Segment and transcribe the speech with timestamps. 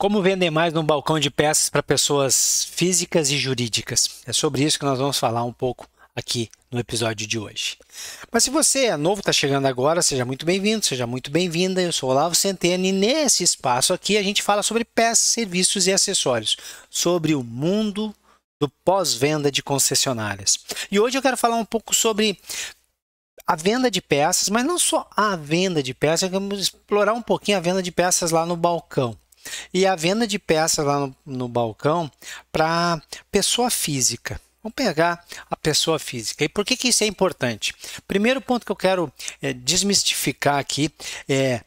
[0.00, 4.22] Como vender mais no balcão de peças para pessoas físicas e jurídicas?
[4.24, 7.76] É sobre isso que nós vamos falar um pouco aqui no episódio de hoje.
[8.32, 11.82] Mas se você é novo, está chegando agora, seja muito bem-vindo, seja muito bem-vinda.
[11.82, 15.92] Eu sou Olavo Centeno e nesse espaço aqui a gente fala sobre peças, serviços e
[15.92, 16.56] acessórios,
[16.88, 18.14] sobre o mundo
[18.58, 20.60] do pós-venda de concessionárias.
[20.90, 22.40] E hoje eu quero falar um pouco sobre
[23.46, 27.58] a venda de peças, mas não só a venda de peças, vamos explorar um pouquinho
[27.58, 29.14] a venda de peças lá no balcão.
[29.72, 32.10] E a venda de peças lá no, no balcão
[32.52, 33.00] para
[33.30, 34.40] pessoa física.
[34.62, 36.44] Vamos pegar a pessoa física.
[36.44, 37.74] E por que, que isso é importante?
[38.06, 40.92] Primeiro ponto que eu quero é, desmistificar aqui
[41.28, 41.62] é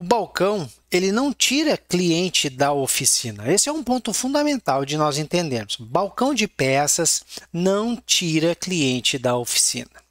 [0.00, 3.50] o balcão ele não tira cliente da oficina.
[3.50, 5.76] Esse é um ponto fundamental de nós entendermos.
[5.76, 10.02] Balcão de peças não tira cliente da oficina.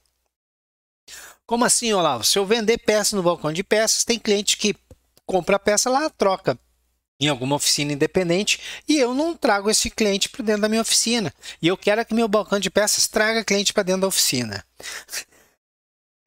[1.46, 2.24] Como assim, Olavo?
[2.24, 4.74] Se eu vender peças no balcão de peças, tem cliente que
[5.26, 6.58] compra a peça lá, troca
[7.22, 11.32] em alguma oficina independente e eu não trago esse cliente para dentro da minha oficina.
[11.62, 14.66] E eu quero que meu balcão de peças traga cliente para dentro da oficina.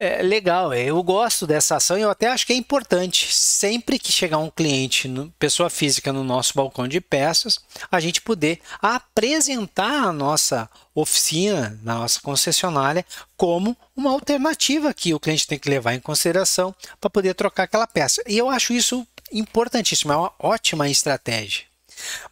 [0.07, 3.33] É legal, é, eu gosto dessa ação e eu até acho que é importante.
[3.33, 7.59] Sempre que chegar um cliente, pessoa física, no nosso balcão de peças,
[7.91, 13.03] a gente poder apresentar a nossa oficina, na nossa concessionária,
[13.35, 17.87] como uma alternativa que o cliente tem que levar em consideração para poder trocar aquela
[17.87, 18.23] peça.
[18.29, 21.65] E eu acho isso importantíssimo, é uma ótima estratégia.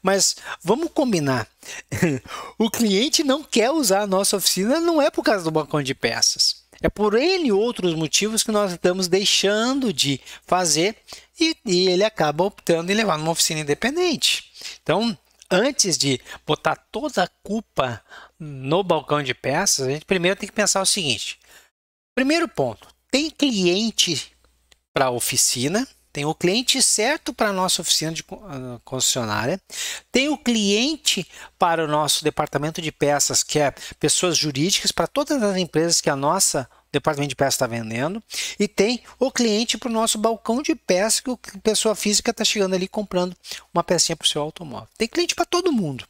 [0.02, 1.48] Mas vamos combinar.
[2.58, 5.94] o cliente não quer usar a nossa oficina, não é por causa do balcão de
[5.94, 6.61] peças.
[6.82, 10.96] É por N outros motivos que nós estamos deixando de fazer
[11.38, 14.50] e, e ele acaba optando em levar numa oficina independente.
[14.82, 15.16] Então,
[15.48, 18.02] antes de botar toda a culpa
[18.38, 21.38] no balcão de peças, a gente primeiro tem que pensar o seguinte:
[22.16, 24.32] primeiro ponto, tem cliente
[24.92, 29.60] para a oficina, tem o cliente certo para a nossa oficina de ah, concessionária,
[30.10, 31.26] tem o cliente
[31.58, 36.10] para o nosso departamento de peças, que é pessoas jurídicas, para todas as empresas que
[36.10, 38.22] a nossa departamento de peças está vendendo,
[38.60, 42.44] e tem o cliente para o nosso balcão de peças, que a pessoa física está
[42.44, 43.34] chegando ali comprando
[43.72, 44.88] uma pecinha para o seu automóvel.
[44.98, 46.04] Tem cliente para todo mundo.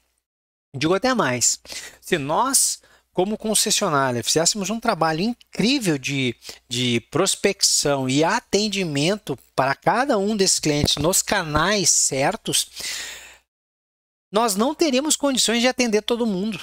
[0.74, 1.60] Digo até mais.
[2.00, 2.81] Se nós
[3.12, 6.34] como concessionária fizéssemos um trabalho incrível de,
[6.68, 12.68] de prospecção e atendimento para cada um desses clientes nos canais certos,
[14.32, 16.58] nós não teríamos condições de atender todo mundo.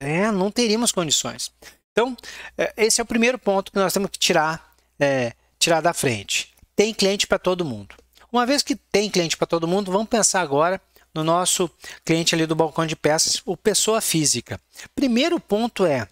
[0.00, 1.50] É, não teríamos condições.
[1.90, 2.16] Então,
[2.56, 6.54] é, esse é o primeiro ponto que nós temos que tirar, é, tirar da frente.
[6.76, 7.94] Tem cliente para todo mundo.
[8.32, 10.80] Uma vez que tem cliente para todo mundo, vamos pensar agora
[11.14, 11.70] no nosso
[12.04, 14.60] cliente ali do balcão de peças, o pessoa física.
[14.94, 16.08] Primeiro ponto é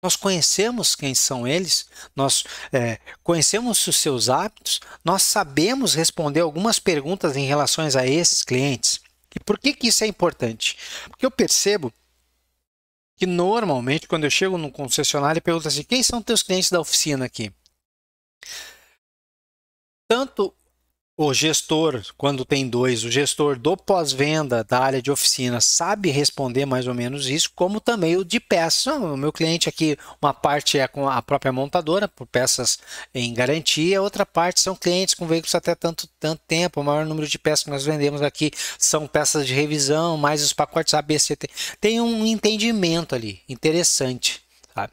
[0.00, 6.78] nós conhecemos quem são eles, nós é, conhecemos os seus hábitos, nós sabemos responder algumas
[6.78, 9.00] perguntas em relação a esses clientes.
[9.34, 10.76] E por que, que isso é importante?
[11.08, 11.92] Porque eu percebo
[13.16, 16.80] que normalmente, quando eu chego no concessionário e pergunto assim: quem são teus clientes da
[16.80, 17.52] oficina aqui?
[20.06, 20.54] Tanto
[21.20, 26.64] o gestor, quando tem dois, o gestor do pós-venda da área de oficina sabe responder
[26.64, 28.86] mais ou menos isso, como também o de peças.
[28.86, 32.78] O meu cliente aqui, uma parte é com a própria montadora, por peças
[33.12, 36.80] em garantia, outra parte são clientes com veículos até tanto, tanto tempo.
[36.80, 40.52] O maior número de peças que nós vendemos aqui são peças de revisão, mais os
[40.52, 41.50] pacotes ABCT.
[41.80, 44.40] Tem um entendimento ali, interessante.
[44.72, 44.92] Sabe?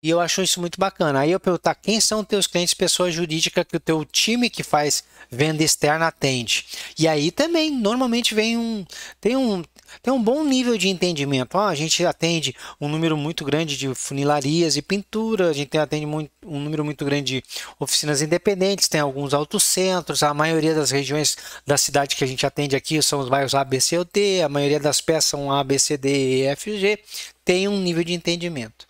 [0.00, 1.20] E eu acho isso muito bacana.
[1.20, 5.02] Aí eu perguntar quem são teus clientes, pessoa jurídica que o teu time que faz
[5.28, 6.64] venda externa atende.
[6.96, 8.86] E aí também normalmente vem um
[9.20, 9.64] tem um
[10.02, 11.56] tem um bom nível de entendimento.
[11.58, 16.06] Ah, a gente atende um número muito grande de funilarias e pintura, a gente atende
[16.06, 17.44] muito, um número muito grande de
[17.80, 21.36] oficinas independentes, tem alguns autocentros, a maioria das regiões
[21.66, 24.42] da cidade que a gente atende aqui são os bairros A, B, C ou D,
[24.42, 26.98] a maioria das peças são A, B, C, D, E, F, G,
[27.44, 28.86] tem um nível de entendimento.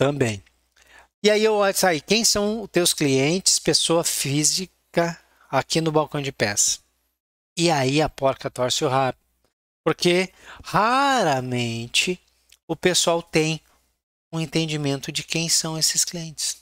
[0.00, 0.42] Também.
[1.22, 5.20] E aí eu olho aí, quem são os teus clientes, pessoa física,
[5.50, 6.78] aqui no balcão de peça?
[7.54, 9.18] E aí a porca torce o rabo.
[9.84, 10.32] Porque
[10.64, 12.18] raramente
[12.66, 13.60] o pessoal tem
[14.32, 16.56] um entendimento de quem são esses clientes.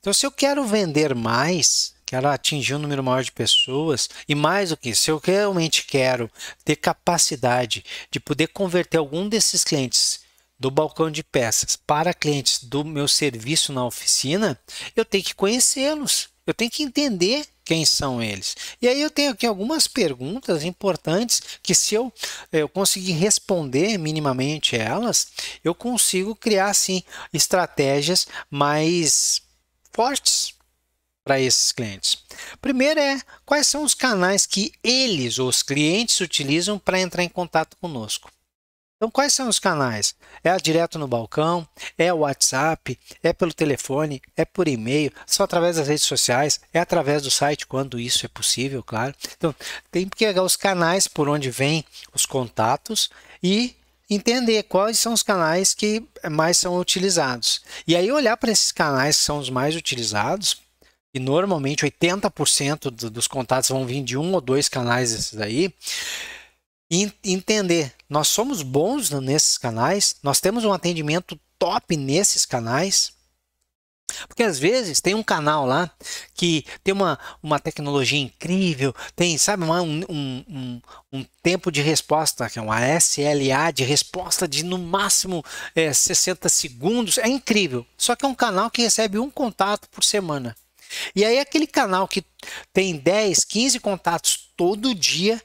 [0.00, 4.70] Então, se eu quero vender mais, quero atingir um número maior de pessoas, e mais
[4.70, 6.28] do que isso, se eu realmente quero
[6.64, 10.25] ter capacidade de poder converter algum desses clientes
[10.58, 14.58] do balcão de peças para clientes do meu serviço na oficina,
[14.94, 18.56] eu tenho que conhecê-los, eu tenho que entender quem são eles.
[18.80, 22.12] E aí eu tenho aqui algumas perguntas importantes que se eu,
[22.52, 25.28] eu conseguir responder minimamente elas,
[25.64, 27.02] eu consigo criar assim
[27.32, 29.42] estratégias mais
[29.92, 30.54] fortes
[31.24, 32.18] para esses clientes?
[32.62, 37.76] Primeiro é quais são os canais que eles, os clientes, utilizam para entrar em contato
[37.78, 38.30] conosco.
[38.96, 40.14] Então, quais são os canais?
[40.42, 41.68] É direto no balcão?
[41.98, 42.98] É o WhatsApp?
[43.22, 44.22] É pelo telefone?
[44.34, 45.12] É por e-mail?
[45.26, 46.60] Só através das redes sociais?
[46.72, 49.14] É através do site, quando isso é possível, claro.
[49.36, 49.54] Então,
[49.90, 51.84] tem que pegar os canais por onde vêm
[52.14, 53.10] os contatos
[53.42, 53.76] e
[54.08, 57.60] entender quais são os canais que mais são utilizados.
[57.86, 60.56] E aí olhar para esses canais que são os mais utilizados,
[61.12, 65.72] e normalmente 80% dos contatos vão vir de um ou dois canais desses aí,
[66.90, 73.16] e entender, nós somos bons nesses canais, nós temos um atendimento top nesses canais,
[74.28, 75.90] porque às vezes tem um canal lá
[76.34, 80.80] que tem uma, uma tecnologia incrível, tem, sabe, um, um,
[81.12, 85.44] um, tempo de resposta, que é uma SLA de resposta de no máximo
[85.74, 87.18] é, 60 segundos.
[87.18, 87.84] É incrível.
[87.98, 90.56] Só que é um canal que recebe um contato por semana.
[91.14, 92.24] E aí aquele canal que
[92.72, 95.42] tem 10, 15 contatos todo dia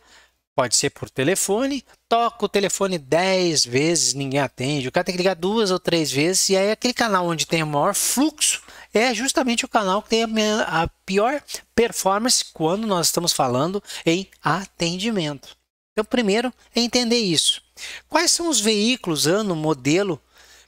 [0.55, 4.87] Pode ser por telefone, toca o telefone 10 vezes, ninguém atende.
[4.87, 7.63] O cara tem que ligar duas ou três vezes, e aí aquele canal onde tem
[7.63, 8.61] o maior fluxo
[8.93, 11.41] é justamente o canal que tem a pior
[11.73, 15.55] performance quando nós estamos falando em atendimento.
[15.93, 17.61] Então, primeiro é entender isso.
[18.09, 20.21] Quais são os veículos, ano, modelo,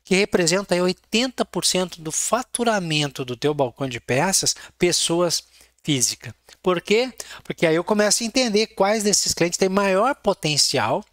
[0.04, 5.44] que representam 80% do faturamento do teu balcão de peças, pessoas
[5.84, 6.34] física.
[6.62, 7.12] Por quê?
[7.44, 11.04] Porque aí eu começo a entender quais desses clientes têm maior potencial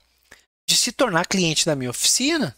[0.66, 2.56] de se tornar cliente da minha oficina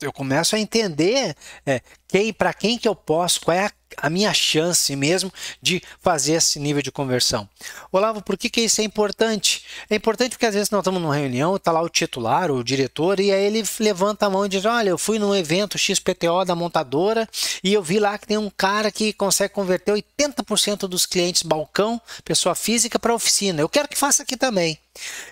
[0.00, 1.34] eu começo a entender
[1.66, 5.82] é, quem, para quem que eu posso, qual é a, a, minha chance mesmo de
[6.00, 7.48] fazer esse nível de conversão.
[7.90, 9.64] Olavo, por que, que isso é importante?
[9.88, 13.18] É importante porque às vezes nós estamos numa reunião, está lá o titular, o diretor,
[13.18, 16.54] e aí ele levanta a mão e diz: Olha, eu fui num evento XPTO da
[16.54, 17.28] montadora
[17.64, 22.00] e eu vi lá que tem um cara que consegue converter 80% dos clientes balcão,
[22.24, 23.60] pessoa física, para oficina.
[23.60, 24.78] Eu quero que faça aqui também.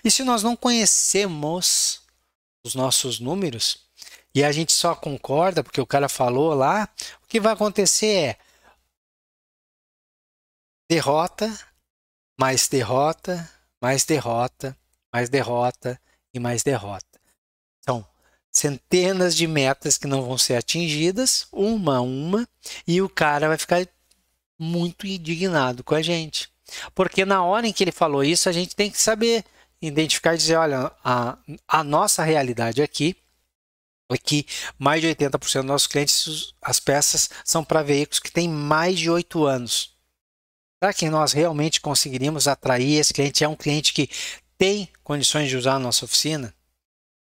[0.03, 2.00] E se nós não conhecemos
[2.65, 3.91] os nossos números,
[4.35, 6.89] e a gente só concorda porque o cara falou lá,
[7.23, 8.39] o que vai acontecer é
[10.89, 11.59] derrota,
[12.39, 13.51] mais derrota,
[13.83, 14.77] mais derrota,
[15.13, 16.01] mais derrota
[16.33, 17.21] e mais derrota.
[17.85, 18.07] São
[18.53, 22.49] centenas de metas que não vão ser atingidas, uma a uma,
[22.87, 23.87] e o cara vai ficar
[24.59, 26.53] muito indignado com a gente.
[26.95, 29.45] Porque na hora em que ele falou isso, a gente tem que saber
[29.81, 33.17] identificar e dizer: olha, a, a nossa realidade aqui
[34.11, 34.45] é que
[34.79, 39.09] mais de 80% dos nossos clientes, as peças são para veículos que têm mais de
[39.09, 39.95] 8 anos.
[40.83, 43.45] Será que nós realmente conseguiríamos atrair esse cliente?
[43.45, 44.09] É um cliente que
[44.59, 46.53] tem condições de usar a nossa oficina?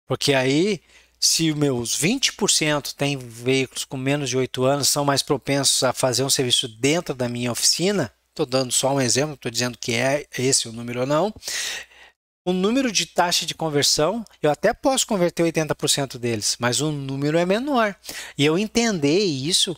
[0.05, 0.81] Porque aí,
[1.19, 6.23] se meus 20% têm veículos com menos de 8 anos, são mais propensos a fazer
[6.23, 10.25] um serviço dentro da minha oficina, estou dando só um exemplo, estou dizendo que é
[10.37, 11.33] esse o número ou não
[12.45, 17.37] o número de taxa de conversão, eu até posso converter 80% deles, mas o número
[17.37, 17.95] é menor.
[18.37, 19.75] E eu entender isso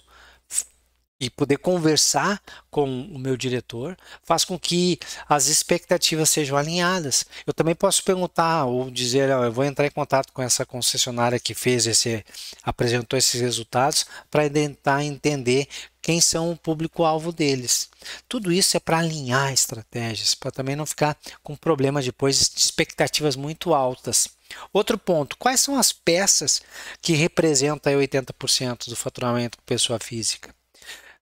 [1.19, 7.25] e poder conversar com o meu diretor faz com que as expectativas sejam alinhadas.
[7.47, 11.53] Eu também posso perguntar ou dizer, eu vou entrar em contato com essa concessionária que
[11.53, 12.23] fez esse
[12.63, 15.67] apresentou esses resultados para tentar entender
[16.01, 17.89] quem são o público-alvo deles.
[18.27, 23.35] Tudo isso é para alinhar estratégias, para também não ficar com problemas depois de expectativas
[23.35, 24.27] muito altas.
[24.71, 26.61] Outro ponto, quais são as peças
[27.01, 30.53] que representam 80% do faturamento com pessoa física?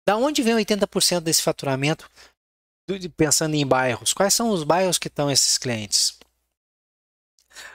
[0.05, 2.09] Da onde vem 80% desse faturamento
[3.15, 4.13] pensando em bairros?
[4.13, 6.19] Quais são os bairros que estão esses clientes?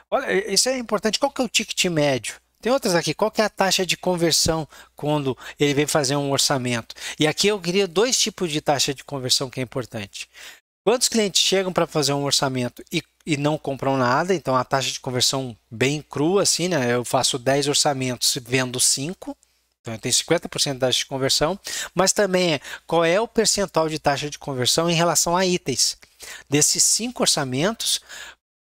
[0.09, 1.19] Olha, isso é importante.
[1.19, 2.35] Qual que é o ticket médio?
[2.61, 3.13] Tem outras aqui.
[3.13, 6.95] Qual que é a taxa de conversão quando ele vem fazer um orçamento?
[7.19, 10.27] E aqui eu queria dois tipos de taxa de conversão que é importante.
[10.83, 14.33] Quantos clientes chegam para fazer um orçamento e, e não compram nada?
[14.33, 16.93] Então a taxa de conversão bem crua, assim, né?
[16.93, 19.35] Eu faço 10 orçamentos e vendo 5.
[19.87, 21.59] Então tenho 50% de taxa de conversão,
[21.93, 25.97] mas também é qual é o percentual de taxa de conversão em relação a itens.
[26.49, 28.01] Desses cinco orçamentos,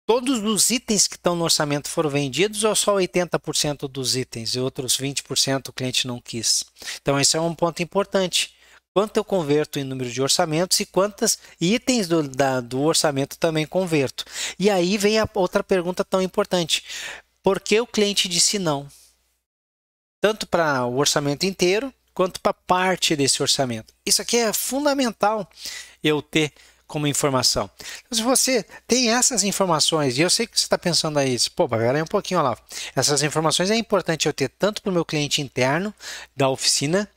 [0.06, 4.60] todos os itens que estão no orçamento foram vendidos ou só 80% dos itens e
[4.60, 6.64] outros 20% o cliente não quis?
[7.00, 8.54] Então, esse é um ponto importante.
[8.94, 13.66] Quanto eu converto em número de orçamentos e quantos itens do, da, do orçamento também
[13.66, 14.24] converto?
[14.58, 16.84] E aí vem a outra pergunta tão importante:
[17.42, 18.86] por que o cliente disse não?
[20.22, 23.92] Tanto para o orçamento inteiro quanto para parte desse orçamento.
[24.06, 25.50] Isso aqui é fundamental
[26.00, 26.52] eu ter
[26.86, 27.68] como informação.
[28.04, 31.68] Então, se você tem essas informações, e eu sei que você está pensando aí, pô,
[31.68, 32.56] peraí um pouquinho lá.
[32.94, 35.92] Essas informações é importante eu ter tanto para o meu cliente interno
[36.36, 37.10] da oficina,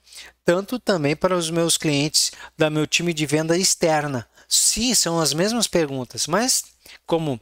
[0.43, 4.27] tanto também para os meus clientes da meu time de venda externa.
[4.47, 6.63] Sim, são as mesmas perguntas, mas
[7.05, 7.39] como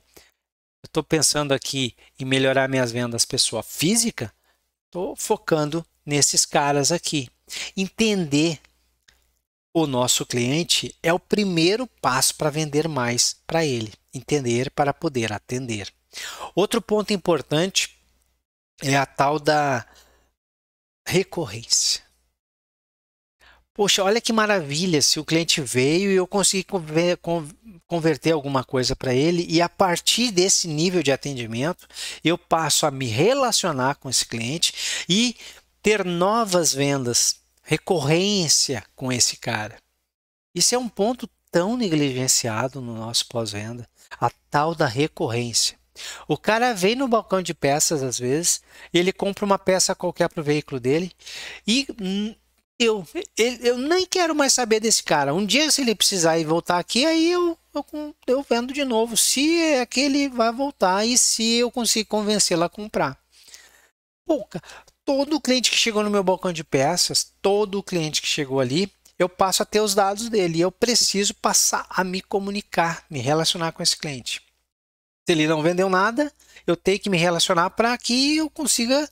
[0.83, 4.33] eu estou pensando aqui em melhorar minhas vendas pessoa física,
[4.93, 7.27] estou focando nesses caras aqui.
[7.75, 8.59] Entender
[9.73, 13.91] o nosso cliente é o primeiro passo para vender mais para ele.
[14.13, 15.91] Entender para poder atender.
[16.53, 17.97] Outro ponto importante
[18.83, 19.83] é a tal da
[21.07, 22.03] recorrência.
[23.75, 26.63] Poxa, olha que maravilha se o cliente veio e eu consegui
[27.87, 31.87] converter alguma coisa para ele e a partir desse nível de atendimento
[32.23, 35.35] eu passo a me relacionar com esse cliente e
[35.81, 39.77] ter novas vendas, recorrência com esse cara.
[40.53, 43.89] Isso é um ponto tão negligenciado no nosso pós-venda,
[44.21, 45.77] a tal da recorrência.
[46.27, 48.61] O cara vem no balcão de peças às vezes,
[48.93, 51.11] ele compra uma peça qualquer para o veículo dele
[51.65, 51.87] e
[52.79, 53.05] eu,
[53.37, 55.33] eu nem quero mais saber desse cara.
[55.33, 59.15] Um dia, se ele precisar ir voltar aqui, aí eu, eu, eu vendo de novo.
[59.15, 63.17] Se é que ele vai voltar e se eu conseguir convencê-lo a comprar.
[64.25, 64.47] Pô,
[65.05, 69.29] todo cliente que chegou no meu balcão de peças, todo cliente que chegou ali, eu
[69.29, 70.57] passo a ter os dados dele.
[70.57, 74.41] E eu preciso passar a me comunicar, me relacionar com esse cliente.
[75.25, 76.33] Se ele não vendeu nada,
[76.67, 79.09] eu tenho que me relacionar para que eu consiga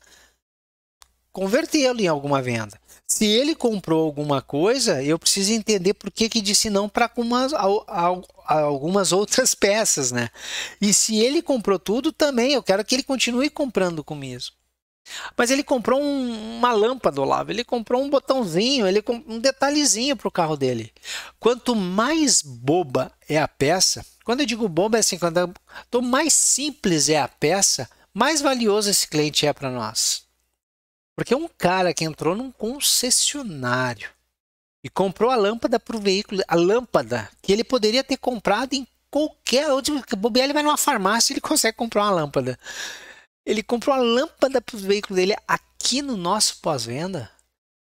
[1.31, 2.79] convertê-lo em alguma venda.
[3.11, 7.51] Se ele comprou alguma coisa, eu preciso entender por que, que disse não para algumas,
[8.45, 10.29] algumas outras peças, né?
[10.79, 14.43] E se ele comprou tudo, também eu quero que ele continue comprando comigo.
[15.35, 20.29] Mas ele comprou um, uma lâmpada, Olavo, ele comprou um botãozinho, ele um detalhezinho para
[20.29, 20.93] o carro dele.
[21.37, 27.09] Quanto mais boba é a peça, quando eu digo boba é assim, quando mais simples
[27.09, 30.30] é a peça, mais valioso esse cliente é para nós.
[31.15, 34.09] Porque um cara que entrou num concessionário
[34.83, 38.87] e comprou a lâmpada para o veículo, a lâmpada que ele poderia ter comprado em
[39.09, 40.01] qualquer outro.
[40.17, 42.57] Bobear, ele vai numa farmácia ele consegue comprar uma lâmpada.
[43.45, 47.29] Ele comprou a lâmpada para o veículo dele aqui no nosso pós-venda.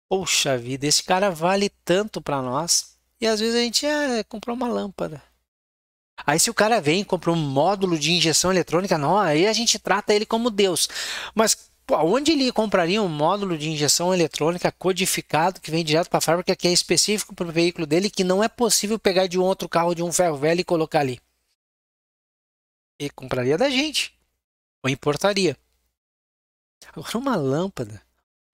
[0.09, 2.97] Poxa vida, esse cara vale tanto para nós.
[3.19, 5.21] E às vezes a gente ah, comprou uma lâmpada.
[6.25, 9.53] Aí se o cara vem e compra um módulo de injeção eletrônica, não, aí a
[9.53, 10.89] gente trata ele como Deus.
[11.35, 16.21] Mas onde ele compraria um módulo de injeção eletrônica codificado que vem direto para a
[16.21, 19.43] fábrica, que é específico para o veículo dele, que não é possível pegar de um
[19.43, 21.19] outro carro de um ferro velho e colocar ali?
[22.99, 24.13] Ele compraria da gente,
[24.83, 25.57] ou importaria.
[26.93, 28.01] Agora, uma lâmpada,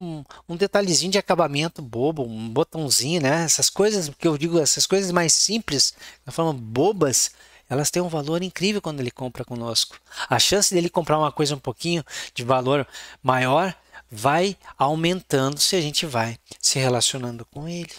[0.01, 3.43] um, um detalhezinho de acabamento bobo, um botãozinho, né?
[3.43, 5.93] Essas coisas que eu digo, essas coisas mais simples,
[6.25, 7.31] da forma bobas,
[7.69, 9.99] elas têm um valor incrível quando ele compra conosco.
[10.29, 12.03] A chance dele comprar uma coisa um pouquinho
[12.33, 12.87] de valor
[13.21, 13.75] maior
[14.09, 17.93] vai aumentando se a gente vai se relacionando com ele.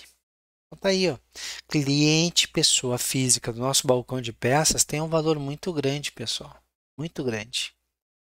[0.67, 1.17] Então tá aí, ó.
[1.69, 6.57] Cliente, pessoa física do nosso balcão de peças tem um valor muito grande, pessoal.
[6.97, 7.75] Muito grande.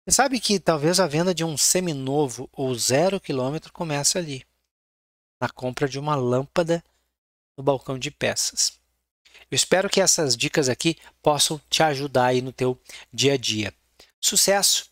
[0.05, 4.45] Você sabe que talvez a venda de um seminovo ou zero quilômetro comece ali,
[5.41, 6.85] na compra de uma lâmpada
[7.57, 8.82] no balcão de peças.
[9.51, 12.79] Eu espero que essas dicas aqui possam te ajudar aí no teu
[13.12, 13.73] dia a dia.
[14.21, 14.87] Sucesso,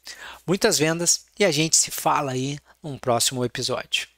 [0.47, 4.09] muitas vendas e a gente se fala aí num próximo episódio.